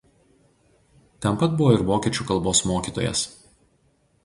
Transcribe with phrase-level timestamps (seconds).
[1.25, 3.25] Ten pat buvo ir vokiečių kalbos mokytojas.